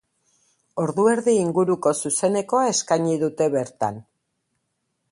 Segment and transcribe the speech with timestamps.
[0.83, 4.03] Ordu erdi inguruko zuzenekoa eskaini dute bertan.